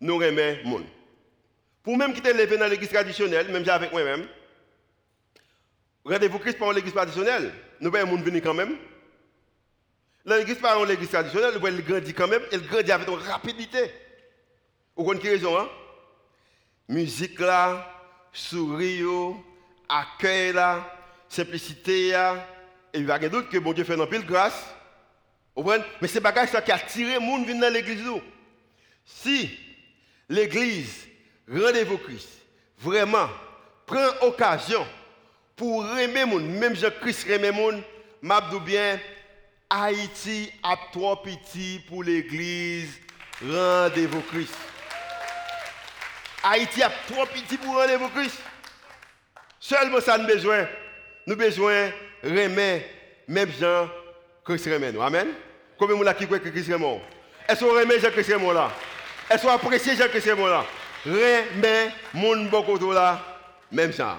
[0.00, 0.80] nous les gens.
[1.82, 4.26] Pour même qui te levé dans l'église traditionnelle, même avec moi-même,
[6.04, 7.52] Rendez-vous Christ par l'église traditionnelle.
[7.80, 8.76] Nous voyons les gens venir quand même.
[10.26, 12.42] L'église par l'église traditionnelle, nous voyons grandit quand même.
[12.52, 13.90] Elle grandit avec une rapidité.
[14.96, 15.68] Vous comprenez raison, hein?
[16.88, 17.90] Musique là,
[18.32, 19.36] sourire,
[19.88, 20.84] accueil là,
[21.28, 22.46] simplicité là.
[22.92, 24.66] Et il y a des doute que bon Dieu fait un pile grâce.
[25.56, 25.84] Vous comprenez?
[26.02, 28.04] Mais c'est bagage ça qui a tiré les gens dans l'église.
[29.04, 29.58] Si
[30.28, 31.06] l'église,
[31.48, 32.28] rendez-vous Christ,
[32.78, 33.28] vraiment
[33.86, 34.86] prend occasion
[35.56, 37.82] pour aimer moun, même Jean-Christ aimer moun,
[38.22, 38.98] m'a bien
[39.70, 43.00] Haïti a trop petit pour l'église.
[43.40, 44.54] Rendez-vous Christ.
[46.42, 48.38] Haïti a trop petit pour rendez-vous Christ.
[49.58, 50.66] Seulement ça nous besoin.
[51.26, 51.90] Nous besoin
[52.22, 52.88] remet
[53.26, 53.88] même Jean
[54.44, 55.02] Christ remet nous.
[55.02, 55.28] Amen.
[55.78, 57.00] Combien de gens qui croient que Christ remet?
[57.48, 58.70] Est-ce qu'on remet Jean-Christ remet là?
[59.28, 60.64] Est-ce qu'on apprécie Jean-Christ remet là?
[61.04, 63.20] Remet mon beaucoup là
[63.72, 64.18] même ça.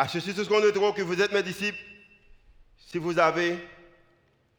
[0.00, 1.78] À ceci, tout ce qu'on trouve que vous êtes mes disciples,
[2.78, 3.58] si vous avez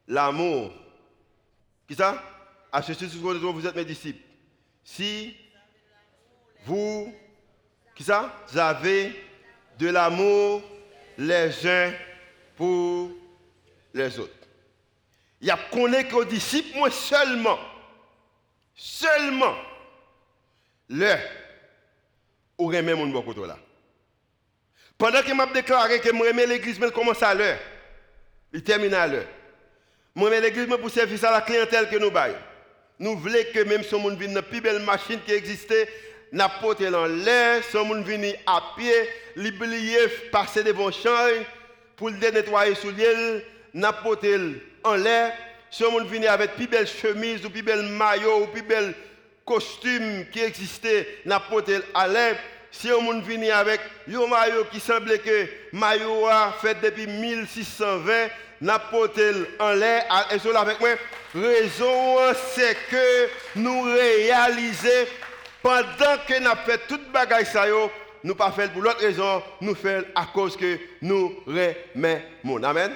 [0.07, 0.71] l'amour.
[1.87, 2.23] Qui ça?
[2.71, 4.21] À ceci, tout ce qu'on trouve, vous êtes mes disciples.
[4.83, 5.35] Si
[6.63, 7.11] vous,
[7.95, 8.31] qui ça?
[8.55, 9.19] Avez
[9.79, 10.61] de l'amour
[11.17, 11.91] les uns
[12.55, 13.09] pour
[13.95, 14.47] les autres.
[15.41, 17.57] Il y a connaît qu'aux disciples, moi seulement,
[18.75, 19.55] seulement,
[20.87, 21.15] le,
[22.59, 23.57] aurait même mon bon là.
[25.01, 27.57] Pendant que m'a déclaré que je aimais l'église, commence à l'heure?
[28.53, 29.25] Il termine à l'heure.
[30.15, 32.35] Je aimais l'église pour servir à la clientèle que nous baillons.
[32.99, 35.89] Nous voulons que même si on vient dans la plus belle machine qui existait,
[36.31, 38.93] n'a porté dans l'air, si on vient à pied,
[39.37, 41.29] l'oublier, passer devant champ
[41.95, 44.37] pour le nettoyer sous l'île, n'a porté
[44.83, 45.33] en l'air,
[45.71, 48.93] si on vient avec plus belle chemise ou plus belle maillot ou plus belle
[49.47, 51.41] costume qui existait, n'a
[51.95, 52.37] à l'air,
[52.71, 58.29] si on vient avec un maillot qui semblait que maillot a fait depuis 1620,
[58.61, 58.81] n'a
[59.59, 60.89] en l'air, et cela avec moi,
[61.33, 62.17] raison
[62.53, 65.07] c'est que nous réalisons
[65.61, 67.65] pendant que nous fait toute bagaille ça
[68.23, 72.63] nous pas pour l'autre raison, nous faisons à cause que nous remettons.
[72.63, 72.91] Amen.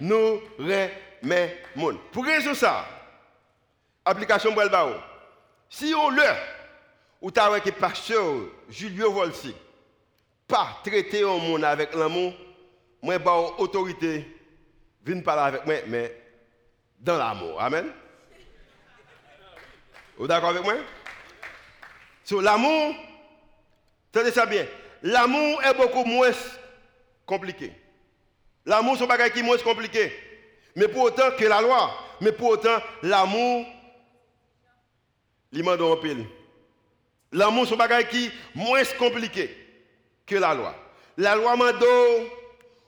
[0.00, 1.98] Nous remettons.
[2.12, 2.86] Pour raison ça,
[4.04, 4.70] application pour le
[5.68, 6.22] Si on le,
[7.20, 8.24] ou tu as pasteur
[8.70, 9.54] Julio Volsi,
[10.46, 12.32] pas traiter un monde avec l'amour,
[13.02, 14.36] moi, j'ai autorité,
[15.04, 16.16] viens parler avec moi, mais
[16.98, 17.60] dans l'amour.
[17.60, 17.92] Amen.
[20.16, 20.74] Vous d'accord avec moi?
[22.24, 22.94] Sur l'amour,
[24.12, 24.66] Tenez ça bien.
[25.02, 26.32] L'amour est beaucoup moins
[27.24, 27.72] compliqué.
[28.66, 30.12] L'amour, c'est un bagage qui est moins compliqué.
[30.76, 33.66] Mais pour autant que la loi, mais pour autant, l'amour,
[35.52, 36.26] il m'a en pile.
[37.32, 39.56] L'amour, c'est un bagage qui est moins compliqué
[40.26, 40.74] que la loi.
[41.16, 41.72] La loi m'a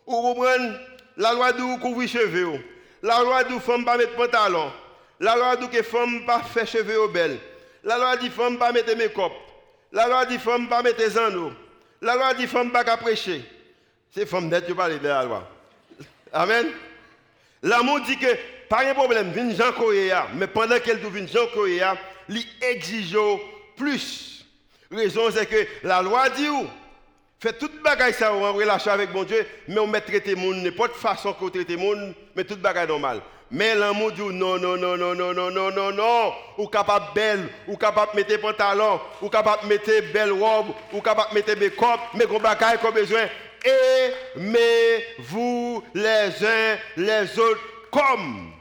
[0.06, 0.72] ou comprenez,
[1.16, 2.60] la loi dit couvrir cheveux.
[3.02, 4.72] La loi dit femme pas mettre pantalon.
[5.20, 7.38] La loi dit que femme pas faire cheveux belles.
[7.84, 9.32] La loi dit femme pas mettre make-up.
[9.92, 11.52] La loi dit femme pas mettre des anneaux.
[12.00, 13.44] La loi dit femme pas prêcher.
[14.14, 15.48] C'est femme net qui parle de la loi.
[16.32, 16.66] Amen.
[17.62, 18.26] L'amour dit que
[18.68, 21.96] pas de problème, vient Jean Korea, mais pendant qu'elle vient Jean Korea,
[22.28, 23.18] il exige
[23.76, 24.31] plus.
[24.92, 26.66] Raison c'est que la loi dit où?
[27.40, 30.94] Fait toute bagaille ça en relation avec mon Dieu, mais on met traiter monde n'importe
[30.94, 33.20] façon qu'on traite monde, mais toute bagaille normale.
[33.50, 36.32] Mais l'amour dit non, non, non, non, non, non, non, non, non.
[36.56, 41.58] Ou capable belle, ou capable mettre pantalon, ou capable mettre belle robe, ou capable mettre
[41.58, 43.26] mes copes, mais qu'on bagaille qu'on besoin.
[44.36, 48.52] Aimez-vous les uns les autres comme?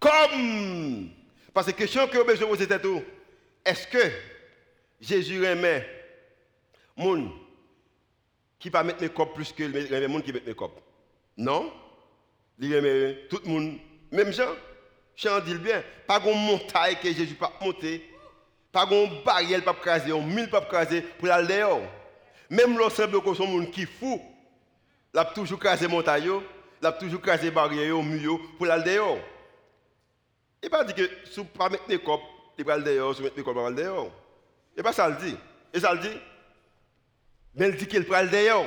[0.00, 1.10] Comme?
[1.52, 3.02] Parce que question que vous besoin poser c'est tout.
[3.64, 4.10] Est-ce que
[5.00, 5.86] Jésus aimait
[6.96, 7.30] moun
[8.58, 10.80] qui va mettre mes copes plus que les gens qui mettent mes copes?
[11.36, 11.72] Non?
[12.58, 13.78] Il aime tout le monde.
[14.10, 14.54] Même Jean,
[15.16, 18.08] Jean dit bien, pas de montagne que Jésus pas monter,
[18.70, 21.82] pas de barrière pas craser, un mille pas craser pour aller dehors.
[22.48, 24.20] Même l'ensemble de son monde qui fou,
[25.12, 26.30] il a toujours crasé montagne,
[26.80, 29.18] il a toujours crasé barrière, mur pour aller dehors.
[30.62, 32.22] Il pas dit que si vous pas mettre les copes,
[32.56, 34.10] il va aller dehors, si vous mettez les copes, il va aller dehors.
[34.76, 35.36] Et pas ça le dit.
[35.72, 36.18] Et ça le dit.
[37.54, 38.66] Mais il dit qu'il va aller dehors.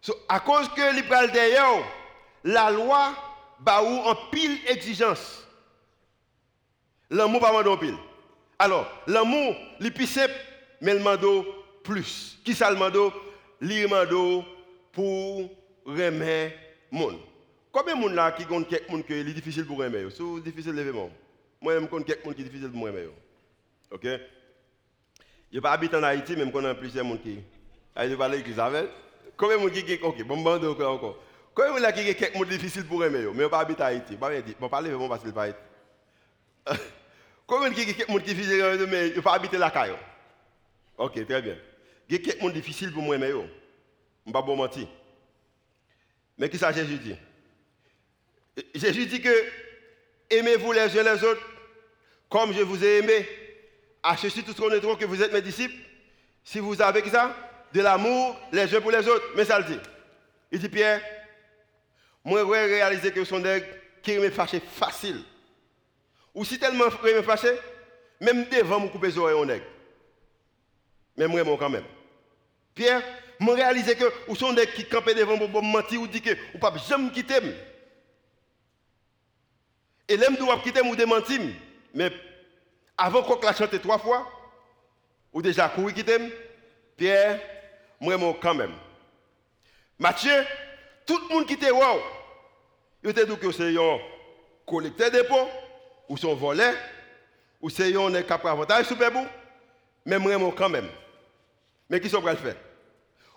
[0.00, 1.84] So, à cause que il va aller dehors,
[2.44, 3.14] la loi
[3.60, 5.46] ba ou en pile exigence.
[7.10, 7.96] L'amour pas en pile.
[8.58, 10.34] Alors, l'amour, il plus simple,
[10.80, 11.44] mais le mando
[11.84, 12.38] plus.
[12.44, 13.12] Qui ça le mando?
[13.60, 14.44] Le mando
[14.92, 15.50] pour
[15.84, 16.56] remettre
[16.90, 17.18] monde.
[17.70, 20.10] Combien de monde là qui compte quelqu'un qui est difficile pour remettre?
[20.10, 21.10] C'est difficile de lever
[21.60, 23.10] Moi, je compte quelqu'un qui est difficile pour remettre.
[23.90, 24.06] OK?
[25.52, 27.38] Je pas habite en Haïti, même qu'on a plusieurs gens qui.
[28.02, 28.88] Ils parlent l'église avec.
[29.36, 29.98] Combien de gens qui.
[30.02, 31.18] Ok, bon, bon, encore, encore.
[31.54, 33.84] Combien de gens qui ont quelques mots difficiles pour aimer, mais ils pas habite en
[33.84, 34.16] Haïti.
[34.16, 34.56] Pas bien dit.
[34.58, 35.58] Bon, parlez, bon, parce qu'ils pas Haïti.
[37.46, 39.92] Combien de gens qui ont quelques mots difficiles, mais ils pas habiter la caille.
[40.96, 41.56] Ok, très bien.
[42.08, 43.36] Il y a quelques mots difficiles pour moi, mais je
[44.26, 44.86] ne pas bon mentir.
[46.38, 47.16] Mais qui ça Jésus dit?
[48.74, 49.44] Jésus dit que
[50.30, 51.42] aimez-vous les uns les autres
[52.28, 53.26] comme je vous ai aimé.
[54.02, 55.76] À ceci, tous connaîtront que vous êtes mes disciples.
[56.42, 57.34] Si vous avez ça,
[57.72, 59.24] de l'amour les uns pour les autres.
[59.36, 59.78] Mais ça le dit.
[60.50, 61.00] Il dit Pierre,
[62.24, 63.66] moi, je réaliser que son nègre
[64.02, 65.22] qui me fâché facile.
[66.34, 67.52] Ou si tellement me fâché,
[68.20, 69.64] même devant me couper les oreilles au nègre.
[71.16, 71.26] Mais
[71.58, 71.84] quand même.
[72.74, 73.02] Pierre,
[73.40, 76.58] je réaliser que ou son nègre qui campait devant pour mentir ou dit que ou
[76.58, 77.40] pas jamais quitter.
[80.08, 81.40] Et l'aime doit quitter ou démentir.
[81.94, 82.10] Mais
[82.96, 84.26] avant qu'on la chante trois fois,
[85.32, 86.18] ou déjà couru quitter,
[86.96, 87.40] Pierre,
[88.00, 88.74] moi, quand même.
[89.98, 90.44] Mathieu,
[91.06, 92.00] tout le monde qui était wow,
[93.02, 93.98] il te dit que c'est un
[94.66, 95.48] collecteur de dépôt,
[96.08, 96.74] ou son volet,
[97.60, 99.26] ou c'est un capable avantage super beau,
[100.04, 100.88] mais moi quand même.
[101.88, 102.56] Mais qui sont prêts à le faire?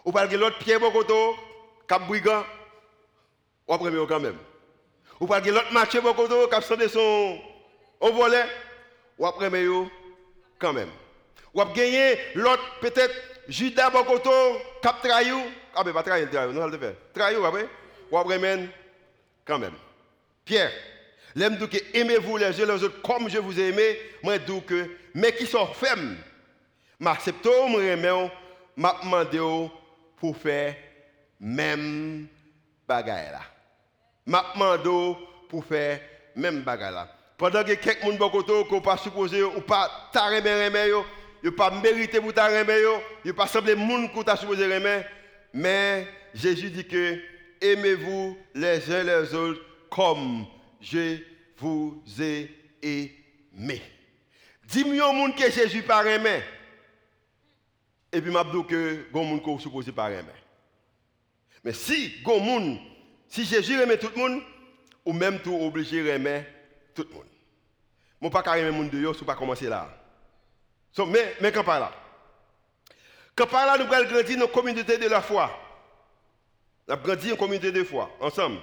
[0.03, 1.35] Ou pas que l'autre Pierre Bokoto,
[1.87, 2.43] cap brigand,
[3.67, 4.37] ou après quand même.
[5.19, 7.39] Ou pas que l'autre marché Bokoto, cap sonné son
[7.99, 8.45] au volet,
[9.17, 9.49] ou après
[10.59, 10.89] quand même.
[11.53, 13.13] Ou gagner l'autre peut-être
[13.47, 14.31] Judas Bokoto,
[14.81, 15.41] cap trahou,
[15.75, 16.93] ah ben pas trahir, trahir, non, le faire.
[17.13, 17.67] Trahir après,
[18.11, 18.69] ou après
[19.45, 19.75] quand même.
[20.43, 20.71] Pierre,
[21.35, 25.33] l'aime que aimez-vous les uns les autres comme je vous ai aimé, moi que, mais
[25.33, 26.17] qui sont fermes,
[26.99, 28.31] m'accepte, moi remets,
[28.75, 29.69] m'a demandé
[30.17, 30.75] pour faire
[31.39, 32.27] même
[32.87, 33.41] bagaille là.
[34.25, 35.99] M'a demandé pour faire
[36.35, 37.14] même bagarre là.
[37.37, 41.05] Pendant que quelqu'un moun bokoto ko pas supposé ou pas ta remen remen yo,
[41.43, 44.67] yo pas mérité pour ta yo, yo pas semblé moun ko ta supposé
[45.53, 47.19] mais Jésus dit que
[47.59, 50.45] aimez-vous les uns les autres comme
[50.79, 51.17] je
[51.57, 53.81] vous ai aimé.
[54.63, 56.41] Dis-moi monde que Jésus pas aimé.
[58.11, 60.31] Et puis m'a dit que gon moun ko supposé pas aimer.
[61.65, 62.79] Mais si moun,
[63.27, 64.41] si Jésus aime tout le monde,
[65.03, 66.45] ou même tout obligé aimer
[66.95, 67.27] tout le monde.
[68.21, 69.87] Mon pas aimer monde de yo, si pas commencer là.
[71.39, 71.91] Mais quand par là?
[73.35, 75.51] Quand par là nous allons grandir nos communautés de la foi.
[76.87, 78.59] Nous allons grandir une communauté de foi ensemble.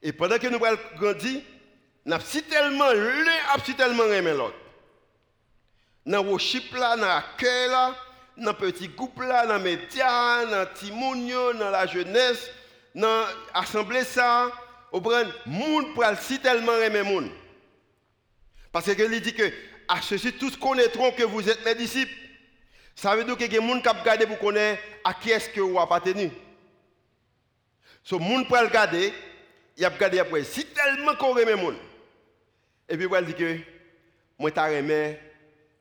[0.00, 1.42] Et pendant que nous allons grandir,
[2.06, 4.56] nous avons si tellement l'un a si tellement aimer l'autre.
[6.06, 7.94] Dans worship là, dans l'accueil là,
[8.36, 12.50] dans petit groupe là, dans médias, dans timonio, dans la jeunesse,
[12.94, 14.50] dans l'assemblée ça,
[14.92, 17.30] au brun, monde pour si tellement aimer monde.
[18.70, 19.50] Parce qu'il dit que
[19.88, 22.12] à ceci tous connaîtront que vous êtes mes disciples.
[22.94, 25.78] Ça veut dire que les gens qui regardé pour connaître à qui est-ce que vous
[25.78, 26.30] appartenez.
[28.04, 29.12] Ce monde pour regarder,
[29.76, 31.76] il a regardé après si tellement qu'on aime monde.
[32.88, 33.58] Et puis il dit que
[34.38, 35.18] moi t'as aimé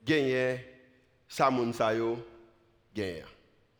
[0.04, 0.66] gagner
[1.28, 2.18] ça moun sa yo
[2.96, 3.24] gagner.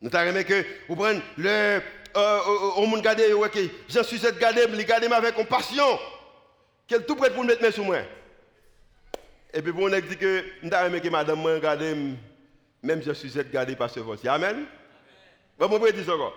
[0.00, 1.80] Nous t'as aimé que vous prenez le
[2.16, 2.40] euh,
[2.78, 5.98] euh, garder ouais que je suis garder, me garder avec compassion.
[6.86, 7.98] Qu'elle tout prêt pour mettre mes sous moi.
[9.54, 10.44] Et puis pour on dit que
[10.86, 11.94] aimé que madame moi garder
[12.82, 14.28] même je suis garder par ce voici.
[14.28, 14.64] Amen.
[15.58, 16.34] Bon, moi dire ça encore.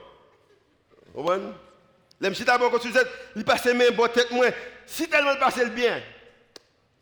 [1.14, 1.52] Vous comprenez?
[2.22, 4.10] Les si d'abord Suzette, il passe mes bonnes
[4.86, 6.02] si tellement passe le bien.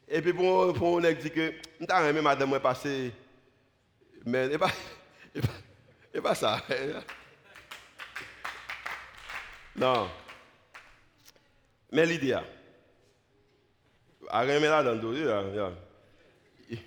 [0.08, 1.54] Et puis pour, on dit que
[1.88, 3.12] t'as aimé madame moi passer
[4.26, 4.72] mais et pas
[5.36, 5.48] et pas,
[6.14, 6.62] et pas ça.
[9.76, 10.10] Non.
[11.92, 12.38] Mais l'idée,
[14.30, 15.02] à là dans le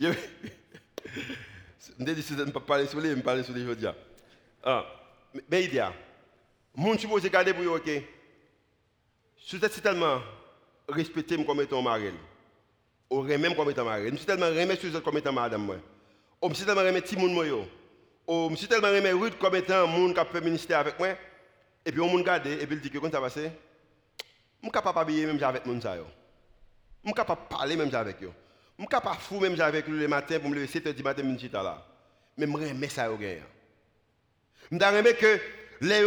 [0.00, 0.12] je
[2.00, 3.88] je ne peux pas parler sur les, je ne parler sur les aujourd'hui.
[4.62, 4.84] Ah,
[5.48, 5.86] mais l'idée,
[6.74, 7.90] mon suppose garder pour ok?
[9.52, 10.20] Vous êtes tellement
[10.88, 12.10] respecté comme étant mari,
[13.10, 15.80] ou même comme étant mari, je suis tellement remis sur comme étant madame.
[16.42, 17.44] Ou je suis tellement remis monde, moi.
[18.26, 20.98] Ou je suis tellement remis rude comme étant un monde qui a fait ministère avec
[20.98, 21.08] moi.
[21.86, 24.70] Et puis on monde garde et puis il dit que quand ça passe, je suis
[24.72, 25.96] capable d'habiller même avec mon ça.
[25.96, 28.32] Je suis capable de parler même avec eux.
[28.78, 31.02] Je suis capable de fou même avec eux le matin pour me lever 7h du
[31.02, 31.86] matin, je suis là.
[32.36, 33.36] Mais je remets ça au gain.
[34.70, 35.38] Je remets que
[35.82, 36.04] les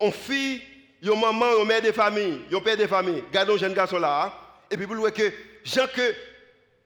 [0.00, 0.62] on fille,
[1.02, 4.32] yon maman, yon mère de famille, yon père de famille, gardons jeune garçon là,
[4.70, 5.32] et puis vous voyez que
[5.64, 6.14] gens que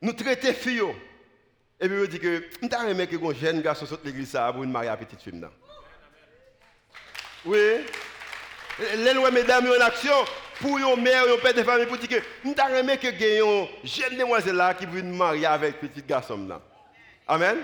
[0.00, 0.94] nous traitons filles,
[1.80, 4.74] et puis vous dites que nous avons que un jeune garçon saute l'église pour une
[4.74, 5.44] à petite fille.
[7.44, 7.84] Oui.
[8.96, 10.14] Les lois, mesdames, en action
[10.60, 14.16] pour yon mère, yon père de famille, pour dire que nous avons que une jeune
[14.16, 16.60] demoiselle là qui veut marier avec petit garçon là.
[17.26, 17.58] Amen.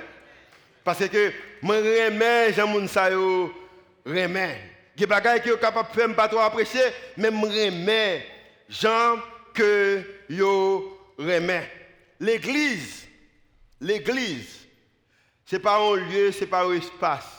[0.84, 3.52] Parce que moi, remets, Jean Mounsayo,
[4.04, 4.60] remets.
[4.96, 6.82] Il y a des choses qui sont capables de faire pas trop apprécier,
[7.16, 8.26] mais je remets
[8.68, 9.16] gens
[9.54, 11.70] que yo remets.
[12.18, 13.06] L'église,
[13.80, 14.66] l'église,
[15.46, 17.37] ce n'est pas un lieu, ce n'est pas un espace,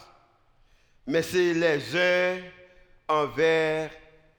[1.10, 2.38] mais c'est les uns
[3.08, 3.90] envers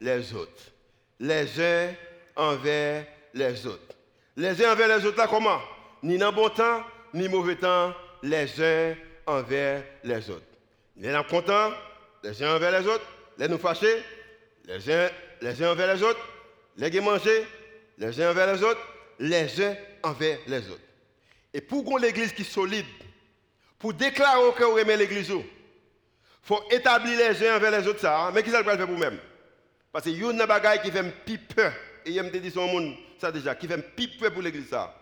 [0.01, 0.71] les autres.
[1.19, 1.93] Les uns
[2.37, 3.05] envers
[3.35, 3.97] les autres.
[4.37, 5.61] Les uns envers les autres, là, comment?
[6.05, 8.95] Ni dans bon temps, ni mauvais temps, les uns
[9.27, 10.47] envers les autres.
[10.97, 11.73] Ni dans content,
[12.23, 13.07] les uns envers les autres,
[13.37, 14.03] les nous fâcher,
[14.67, 15.11] les uns,
[15.43, 16.21] les uns envers les autres,
[16.77, 17.47] les manger,
[17.99, 18.81] les uns envers les autres,
[19.19, 20.81] les uns envers les autres.
[21.53, 22.87] Et pour qu'on l'église qui est solide,
[23.77, 25.33] pour déclarer que vous aimez l'église,
[26.43, 28.19] faut établir les uns envers les autres ça.
[28.19, 28.33] Hein.
[28.35, 29.19] Mais qui ça le faire pour vous-même?
[29.93, 31.11] Parce que y a une bagaille qui fait un
[31.55, 31.73] peur.
[32.07, 33.81] Et il me dit son monde ça déjà, qui fait un
[34.19, 34.95] peur pour l'église ça.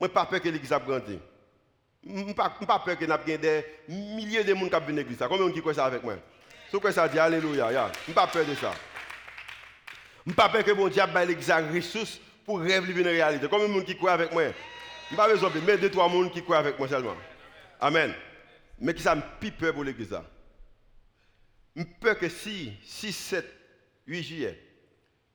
[0.00, 1.18] Moi, pas peur que l'église a grandi.
[2.04, 5.18] Je n'ai pas peur que nous des milliers de monde qui viennent l'église.
[5.18, 6.14] Combien de gens qui croient ça avec moi?
[6.72, 7.18] Ce que ça dit?
[7.18, 7.92] Alléluia.
[8.04, 8.72] Je n'ai pas peur de ça.
[10.26, 13.46] Je pas peur que mon diable ait l'église ressources pour rêver une réalité.
[13.48, 14.44] Combien de gens qui croient avec moi?
[15.10, 17.16] Je pas besoin de deux, trois personnes qui croient avec moi seulement.
[17.80, 18.14] Amen.
[18.80, 20.16] Mais qui ça me pour l'église
[21.76, 23.46] Je peur que si 6, 7,
[24.06, 24.58] 8 juillet,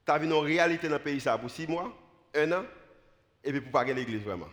[0.06, 1.96] tu as vu une réalité dans le pays ça pour 6 mois,
[2.34, 2.66] 1 an,
[3.44, 4.50] et puis pour pas gagner l'église vraiment.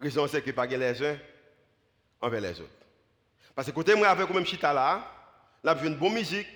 [0.00, 1.18] La raison c'est que pas les uns
[2.20, 2.70] envers les autres.
[3.54, 5.04] Parce que côté moi avec même chita là,
[5.62, 6.48] là une bonne musique,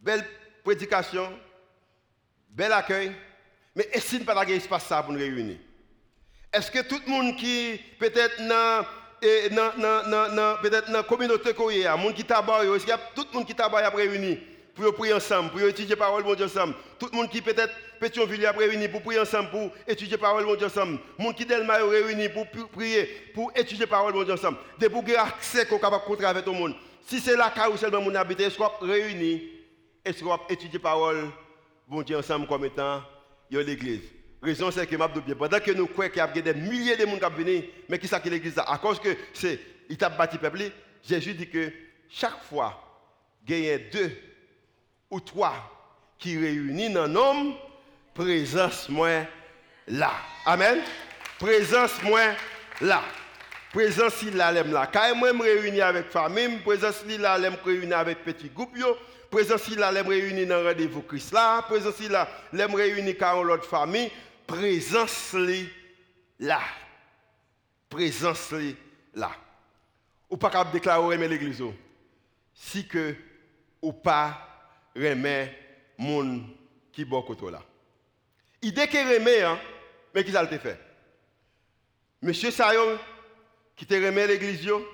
[0.00, 0.24] belle
[0.64, 1.38] prédication,
[2.50, 3.14] bel accueil,
[3.74, 5.58] mais est-ce qu'il n'y a pas d'espace ça pour nous réunir?
[6.52, 8.86] Est-ce que tout le monde qui peut-être dans
[9.20, 13.46] peut-être dans la communauté coréenne, monde qui tabac, est-ce qu'il y a tout le monde
[13.46, 14.38] qui tabac à réunir
[14.74, 16.74] pour prier ensemble, pour étudier parole de Dieu ensemble?
[16.98, 20.56] Tout le monde qui peut-être Pétionville a réuni pour prier ensemble, pour étudier parole de
[20.56, 20.98] Dieu ensemble.
[21.18, 23.04] Le monde qui Delma réuni pour prier,
[23.34, 24.58] pour étudier parole de Dieu ensemble.
[24.78, 26.74] Des pour accès qu'on capable de avec tout le monde.
[27.06, 29.50] Si c'est la cas où seulement mon habité, est-ce qu'on réuni,
[30.04, 31.28] est-ce qu'on étudier parole
[31.90, 33.02] de Dieu ensemble comme étant
[33.50, 34.17] l'église?
[34.40, 37.04] Raison c'est que m'a bien pendant que nous croyons qu'il y a des milliers de
[37.04, 39.58] monde qui viennent, mais qui ça que l'église à cause que c'est
[39.88, 40.70] il t'a bâti peuple,
[41.02, 41.72] Jésus dit que
[42.08, 42.88] chaque fois
[43.48, 44.12] il y a deux
[45.10, 45.54] ou trois
[46.18, 47.54] qui réunissent un homme,
[48.14, 49.26] présence moi
[49.86, 50.12] là.
[50.44, 50.80] Amen.
[51.38, 52.20] Présence moi
[52.80, 53.02] là.
[53.72, 54.90] Présence il là là.
[54.92, 58.76] Quand moi me réunir avec famille, présence il là me réunir avec petit groupe
[59.30, 63.44] présence il là me réunir dans rendez-vous Christ là, présence il là me réunir avec
[63.44, 64.10] l'autre famille,
[64.48, 65.36] présence
[66.40, 66.60] là.
[67.88, 68.52] Présence
[69.14, 69.30] là.
[70.28, 71.62] Ou pas capable déclarer aimer l'église
[72.52, 73.14] si que
[73.80, 75.56] ou pas remet
[75.96, 76.48] moun
[76.92, 77.62] qui bon là.
[78.60, 79.58] Idée que remet hein,
[80.12, 80.80] mais qui ça le fait?
[82.20, 82.98] Monsieur Sayon
[83.76, 84.84] qui te remet l'église yo,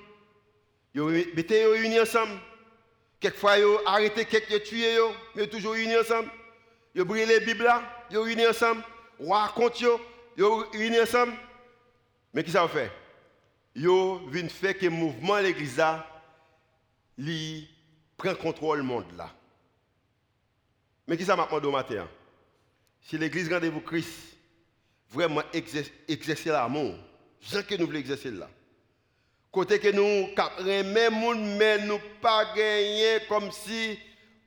[0.93, 2.39] yo mettez yo unis ensemble.
[3.19, 6.29] Quelquefois yo arrêté quelques tué yo, mais toujours unis ensemble.
[6.93, 8.83] Yo brûlé les Bibles là, yo unis ensemble.
[9.19, 9.99] Raconte yo,
[10.37, 11.33] yo unis ensemble.
[12.33, 12.91] Mais qui ça fait
[13.75, 16.05] Yo vient faire que mouvement l'église là
[17.17, 17.67] li
[18.17, 19.29] prend contrôle du monde là.
[21.07, 22.07] Mais qui ça m'a demandé au matin?
[23.01, 24.35] Si l'église rendez-vous Christ
[25.09, 26.95] vraiment exercer l'amour,
[27.39, 28.49] ce que nous voulons exercer là.
[29.51, 31.09] Côté que nous remet
[31.57, 33.97] mais nous pas gagner comme si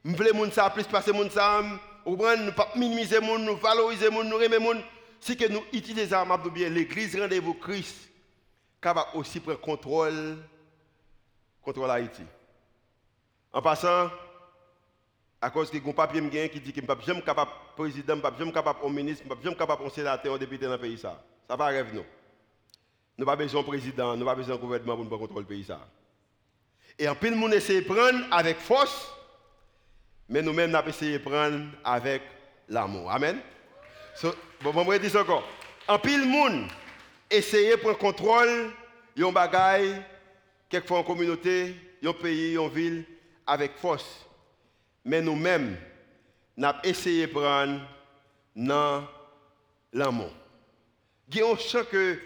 [0.05, 1.63] nous voulons ça plus passer monde ça,
[2.09, 4.83] ou nous pas minimiser monde, nous valoriser monde, nous remet monde.
[5.21, 8.09] Si que nous utilisons l'église rendez-vous Christ
[8.81, 10.39] capable aussi prendre contrôle
[11.63, 12.23] contrôle Haïti.
[13.53, 14.11] En passant,
[15.41, 18.45] à cause que mon papier qui dit que je ne suis capable président, je ne
[18.45, 20.99] suis capable de ministre, je ne suis capable de sénateur, de député dans le pays.
[20.99, 21.19] Ça
[21.51, 22.05] ne pas rêve, nous.
[23.17, 25.41] Nous n'avons pas besoin de président, nous n'avons pas besoin de gouvernement pour nous contrôler
[25.41, 25.67] le pays.
[26.99, 29.13] Et en plus, nous essayons de prendre avec force,
[30.29, 32.23] mais nous-mêmes, nous essayé de prendre avec
[32.69, 33.11] l'amour.
[33.11, 33.39] Amen.
[34.15, 35.45] So, bon, je dire ça encore.
[35.87, 36.69] En pile, monde
[37.31, 38.71] essayer de prendre contrôle
[39.17, 40.03] de bagaille,
[40.69, 41.75] quelquefois en communauté,
[42.05, 43.05] un pays, une ville,
[43.47, 44.27] avec force.
[45.05, 45.77] Mais nous-mêmes,
[46.57, 47.81] nous avons essayé de prendre
[48.55, 49.05] dans
[49.93, 50.31] l'amour.
[51.31, 52.19] Il y a un chant que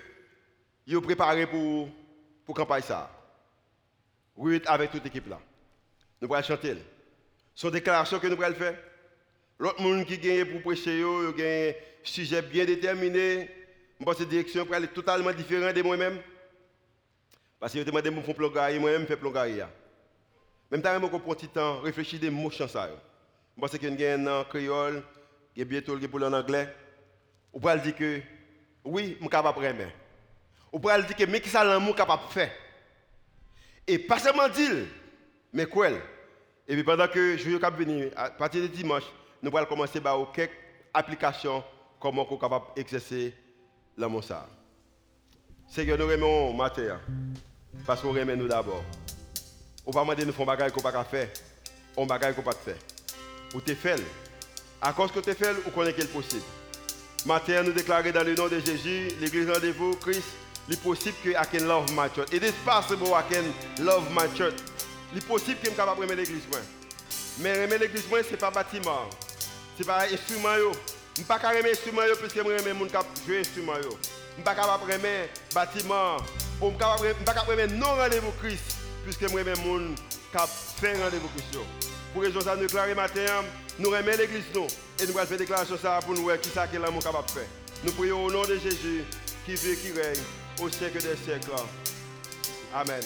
[0.87, 1.89] vous préparé pour
[2.45, 3.11] pour campagne ça.
[4.37, 5.39] Oui, avec toute l'équipe là.
[6.21, 6.77] Nous allons chanter.
[7.61, 8.77] Des déclarations que nous allons faire.
[9.59, 11.73] L'autre monde qui gagne pour prêcher, il a un
[12.03, 13.49] sujet bien déterminé.
[14.01, 16.21] Je pense que direction pour aller totalement différente de moi-même.
[17.61, 19.61] Parce que je demande de me faire plongari, moi-même je fais plongari.
[20.71, 22.81] Même temps, je prends petit temps, réfléchir des mots chansons.
[23.55, 25.03] Je pense qu'il y a un créole,
[25.55, 26.75] il y a bientôt pour en anglais.
[27.53, 28.21] On peut dire que
[28.85, 29.93] oui, je suis capable de faire.
[30.73, 32.51] On peut dire que mais qui ça l'amour capable de faire?
[33.87, 34.87] Et pas seulement dire,
[35.53, 35.91] mais quoi
[36.69, 39.05] Et puis pendant que je vais venir, à partir de dimanche,
[39.43, 40.53] nous allons commencer par quelques
[40.95, 41.63] applications,
[41.99, 43.35] comment on est capable d'exercer
[43.97, 44.23] l'amour
[45.87, 47.01] que nous aimons matin,
[47.87, 48.85] parce qu'on aime nous d'abord.
[49.85, 51.29] On va demander nous faire des choses qu'on ne pas faire.
[51.97, 52.77] On faire qu'on pas faire.
[53.55, 54.01] Ou te fait.
[54.81, 56.43] À cause que tu fais, ou connaît est possible.
[57.27, 60.25] Matin, nous déclarons dans le nom de Jésus, l'église rendez-vous, Christ,
[60.69, 62.33] il est possible que I can love my church.
[62.33, 64.55] It is possible I can love my church?
[65.13, 66.43] Il est possible que je capable de l'église.
[67.39, 69.09] Mais aimer l'église, ce n'est pas bâtiment.
[69.77, 70.49] Ce n'est pas instrument.
[71.15, 73.75] Je ne peux pas aimer instrument puisque je aime les gens qui jouent instrument.
[73.75, 76.17] Je ne suis pas d'aimer bâtiment.
[76.61, 79.97] Je ne suis pas d'aimer non rendez-vous Christ puisque moi même monde
[80.33, 80.49] cap
[80.81, 81.59] faire rendez-vous Christ.
[82.13, 83.45] Pour raison nous déclarer matin,
[83.79, 84.45] nous remercions l'église
[85.01, 87.31] et nous allons faire déclaration ça pour nous voir qui ça que l'amour capable de
[87.33, 87.49] faire.
[87.85, 89.05] Nous prions au nom de Jésus
[89.45, 90.23] qui vit qui règne
[90.61, 91.51] au siècle des siècles.
[92.75, 93.03] Amen.